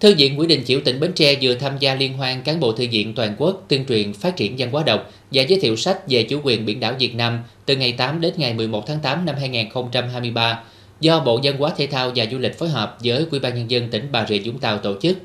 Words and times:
Thư 0.00 0.14
viện 0.14 0.36
Nguyễn 0.36 0.48
Đình 0.48 0.64
Chiểu 0.64 0.80
tỉnh 0.84 1.00
Bến 1.00 1.12
Tre 1.12 1.34
vừa 1.42 1.54
tham 1.54 1.78
gia 1.80 1.94
liên 1.94 2.12
hoan 2.12 2.42
cán 2.42 2.60
bộ 2.60 2.72
thư 2.72 2.86
viện 2.90 3.14
toàn 3.14 3.34
quốc 3.38 3.64
tuyên 3.68 3.84
truyền 3.88 4.12
phát 4.12 4.36
triển 4.36 4.54
văn 4.58 4.70
hóa 4.70 4.82
đọc 4.82 5.10
và 5.32 5.42
giới 5.42 5.60
thiệu 5.60 5.76
sách 5.76 6.08
về 6.08 6.22
chủ 6.22 6.40
quyền 6.42 6.66
biển 6.66 6.80
đảo 6.80 6.94
Việt 6.98 7.14
Nam 7.14 7.38
từ 7.66 7.76
ngày 7.76 7.92
8 7.92 8.20
đến 8.20 8.34
ngày 8.36 8.54
11 8.54 8.86
tháng 8.86 9.00
8 9.00 9.26
năm 9.26 9.34
2023 9.38 10.62
do 11.00 11.20
Bộ 11.20 11.40
Văn 11.42 11.58
hóa 11.58 11.70
Thể 11.76 11.86
thao 11.86 12.12
và 12.16 12.26
Du 12.30 12.38
lịch 12.38 12.58
phối 12.58 12.68
hợp 12.68 12.96
với 13.04 13.26
Ủy 13.30 13.40
ban 13.40 13.54
nhân 13.54 13.70
dân 13.70 13.88
tỉnh 13.90 14.08
Bà 14.12 14.26
Rịa 14.28 14.38
Vũng 14.38 14.58
Tàu 14.58 14.78
tổ 14.78 14.94
chức. 15.00 15.18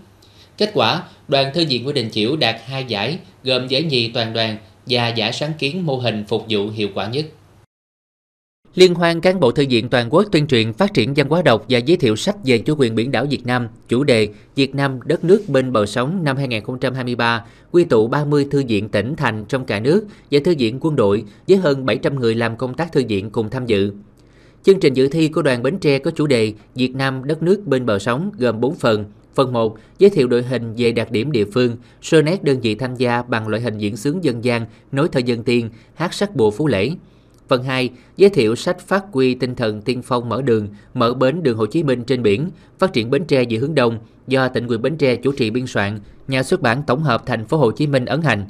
Kết 0.57 0.71
quả, 0.73 1.03
đoàn 1.27 1.53
thư 1.53 1.65
viện 1.65 1.83
Nguyễn 1.83 1.95
Đình 1.95 2.09
Chiểu 2.09 2.35
đạt 2.35 2.55
hai 2.65 2.85
giải 2.87 3.17
gồm 3.43 3.67
giải 3.67 3.83
nhì 3.83 4.07
toàn 4.07 4.33
đoàn 4.33 4.57
và 4.85 5.07
giải 5.07 5.33
sáng 5.33 5.53
kiến 5.59 5.85
mô 5.85 5.95
hình 5.95 6.23
phục 6.27 6.45
vụ 6.49 6.69
hiệu 6.69 6.89
quả 6.93 7.07
nhất. 7.07 7.25
Liên 8.75 8.95
hoan 8.95 9.21
cán 9.21 9.39
bộ 9.39 9.51
thư 9.51 9.65
viện 9.69 9.89
toàn 9.89 10.13
quốc 10.13 10.23
tuyên 10.31 10.47
truyền 10.47 10.73
phát 10.73 10.93
triển 10.93 11.13
văn 11.13 11.29
hóa 11.29 11.41
đọc 11.41 11.65
và 11.69 11.79
giới 11.79 11.97
thiệu 11.97 12.15
sách 12.15 12.35
về 12.45 12.57
chủ 12.57 12.75
quyền 12.77 12.95
biển 12.95 13.11
đảo 13.11 13.25
Việt 13.29 13.45
Nam, 13.45 13.67
chủ 13.87 14.03
đề 14.03 14.29
Việt 14.55 14.75
Nam 14.75 14.99
đất 15.05 15.23
nước 15.23 15.41
bên 15.47 15.71
bờ 15.71 15.85
sóng 15.85 16.23
năm 16.23 16.37
2023, 16.37 17.45
quy 17.71 17.83
tụ 17.83 18.07
30 18.07 18.47
thư 18.51 18.63
viện 18.67 18.89
tỉnh 18.89 19.15
thành 19.15 19.45
trong 19.45 19.65
cả 19.65 19.79
nước 19.79 20.05
và 20.31 20.39
thư 20.45 20.55
viện 20.57 20.77
quân 20.81 20.95
đội 20.95 21.23
với 21.47 21.57
hơn 21.57 21.85
700 21.85 22.19
người 22.19 22.35
làm 22.35 22.57
công 22.57 22.73
tác 22.73 22.91
thư 22.91 23.03
viện 23.07 23.29
cùng 23.29 23.49
tham 23.49 23.65
dự. 23.65 23.93
Chương 24.63 24.79
trình 24.79 24.93
dự 24.93 25.07
thi 25.07 25.27
của 25.27 25.41
đoàn 25.41 25.63
Bến 25.63 25.77
Tre 25.77 25.99
có 25.99 26.11
chủ 26.11 26.27
đề 26.27 26.53
Việt 26.75 26.95
Nam 26.95 27.23
đất 27.23 27.43
nước 27.43 27.67
bên 27.67 27.85
bờ 27.85 27.99
sóng 27.99 28.31
gồm 28.37 28.61
4 28.61 28.75
phần. 28.75 29.05
Phần 29.35 29.53
1, 29.53 29.77
giới 29.99 30.09
thiệu 30.09 30.27
đội 30.27 30.43
hình 30.43 30.73
về 30.77 30.91
đặc 30.91 31.11
điểm 31.11 31.31
địa 31.31 31.45
phương, 31.45 31.77
sơ 32.01 32.21
nét 32.21 32.43
đơn 32.43 32.59
vị 32.61 32.75
tham 32.75 32.95
gia 32.95 33.21
bằng 33.21 33.47
loại 33.47 33.61
hình 33.61 33.77
diễn 33.77 33.97
xướng 33.97 34.23
dân 34.23 34.43
gian, 34.43 34.65
nối 34.91 35.07
thời 35.07 35.23
dân 35.23 35.43
tiên, 35.43 35.69
hát 35.93 36.13
sắc 36.13 36.35
bộ 36.35 36.51
phú 36.51 36.67
lễ. 36.67 36.91
Phần 37.47 37.63
2, 37.63 37.89
giới 38.17 38.29
thiệu 38.29 38.55
sách 38.55 38.79
phát 38.79 39.05
quy 39.11 39.35
tinh 39.35 39.55
thần 39.55 39.81
tiên 39.81 40.01
phong 40.01 40.29
mở 40.29 40.41
đường, 40.41 40.67
mở 40.93 41.13
bến 41.13 41.43
đường 41.43 41.57
Hồ 41.57 41.65
Chí 41.65 41.83
Minh 41.83 42.03
trên 42.03 42.23
biển, 42.23 42.49
phát 42.79 42.93
triển 42.93 43.09
Bến 43.09 43.25
Tre 43.25 43.43
về 43.49 43.57
hướng 43.57 43.75
đông 43.75 43.97
do 44.27 44.47
tỉnh 44.47 44.67
ủy 44.67 44.77
Bến 44.77 44.97
Tre 44.97 45.15
chủ 45.15 45.31
trì 45.31 45.49
biên 45.49 45.67
soạn, 45.67 45.99
nhà 46.27 46.43
xuất 46.43 46.61
bản 46.61 46.83
tổng 46.87 47.03
hợp 47.03 47.25
thành 47.25 47.45
phố 47.45 47.57
Hồ 47.57 47.71
Chí 47.71 47.87
Minh 47.87 48.05
ấn 48.05 48.21
hành. 48.21 48.45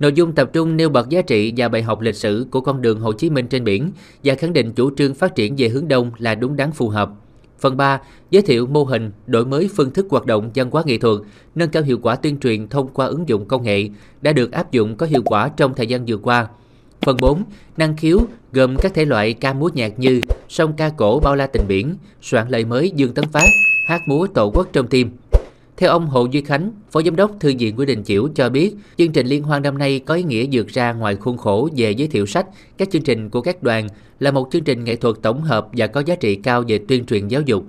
Nội 0.00 0.12
dung 0.12 0.32
tập 0.32 0.50
trung 0.52 0.76
nêu 0.76 0.88
bật 0.88 1.08
giá 1.08 1.22
trị 1.22 1.52
và 1.56 1.68
bài 1.68 1.82
học 1.82 2.00
lịch 2.00 2.16
sử 2.16 2.46
của 2.50 2.60
con 2.60 2.82
đường 2.82 3.00
Hồ 3.00 3.12
Chí 3.12 3.30
Minh 3.30 3.46
trên 3.46 3.64
biển 3.64 3.90
và 4.24 4.34
khẳng 4.34 4.52
định 4.52 4.72
chủ 4.72 4.90
trương 4.96 5.14
phát 5.14 5.34
triển 5.34 5.54
về 5.58 5.68
hướng 5.68 5.88
đông 5.88 6.10
là 6.18 6.34
đúng 6.34 6.56
đắn 6.56 6.72
phù 6.72 6.88
hợp. 6.88 7.10
Phần 7.58 7.76
3, 7.76 8.00
giới 8.30 8.42
thiệu 8.42 8.66
mô 8.66 8.84
hình, 8.84 9.10
đổi 9.26 9.46
mới 9.46 9.68
phương 9.76 9.90
thức 9.90 10.06
hoạt 10.10 10.26
động 10.26 10.50
văn 10.54 10.70
hóa 10.70 10.82
nghệ 10.86 10.98
thuật, 10.98 11.18
nâng 11.54 11.70
cao 11.70 11.82
hiệu 11.82 11.98
quả 12.02 12.16
tuyên 12.16 12.40
truyền 12.40 12.68
thông 12.68 12.88
qua 12.88 13.06
ứng 13.06 13.28
dụng 13.28 13.48
công 13.48 13.62
nghệ 13.62 13.88
đã 14.22 14.32
được 14.32 14.52
áp 14.52 14.72
dụng 14.72 14.96
có 14.96 15.06
hiệu 15.06 15.22
quả 15.24 15.48
trong 15.48 15.74
thời 15.74 15.86
gian 15.86 16.04
vừa 16.06 16.16
qua. 16.16 16.48
Phần 17.00 17.16
4, 17.20 17.42
năng 17.76 17.96
khiếu 17.96 18.18
gồm 18.52 18.76
các 18.76 18.94
thể 18.94 19.04
loại 19.04 19.32
ca 19.32 19.52
múa 19.52 19.70
nhạc 19.74 19.98
như 19.98 20.20
song 20.48 20.72
ca 20.76 20.88
cổ 20.88 21.20
bao 21.20 21.36
la 21.36 21.46
tình 21.46 21.62
biển, 21.68 21.94
soạn 22.22 22.48
lời 22.48 22.64
mới 22.64 22.90
Dương 22.90 23.14
Tấn 23.14 23.24
Phát, 23.32 23.48
hát 23.86 24.00
múa 24.08 24.26
tổ 24.26 24.50
quốc 24.54 24.68
trong 24.72 24.86
tim. 24.86 25.10
Theo 25.76 25.90
ông 25.90 26.06
Hồ 26.06 26.26
Duy 26.30 26.40
Khánh, 26.42 26.72
Phó 26.90 27.02
Giám 27.02 27.16
đốc 27.16 27.30
Thư 27.40 27.54
viện 27.58 27.76
Nguyễn 27.76 27.88
Đình 27.88 28.04
Chiểu 28.04 28.28
cho 28.34 28.48
biết, 28.48 28.74
chương 28.98 29.12
trình 29.12 29.26
liên 29.26 29.42
hoan 29.42 29.62
năm 29.62 29.78
nay 29.78 29.98
có 29.98 30.14
ý 30.14 30.22
nghĩa 30.22 30.46
vượt 30.52 30.68
ra 30.68 30.92
ngoài 30.92 31.16
khuôn 31.16 31.36
khổ 31.36 31.68
về 31.76 31.90
giới 31.90 32.08
thiệu 32.08 32.26
sách, 32.26 32.46
các 32.78 32.90
chương 32.90 33.02
trình 33.02 33.30
của 33.30 33.40
các 33.40 33.62
đoàn 33.62 33.88
là 34.20 34.30
một 34.30 34.48
chương 34.52 34.64
trình 34.64 34.84
nghệ 34.84 34.96
thuật 34.96 35.16
tổng 35.22 35.42
hợp 35.42 35.68
và 35.72 35.86
có 35.86 36.02
giá 36.06 36.14
trị 36.14 36.36
cao 36.36 36.64
về 36.68 36.78
tuyên 36.88 37.06
truyền 37.06 37.28
giáo 37.28 37.42
dục. 37.42 37.64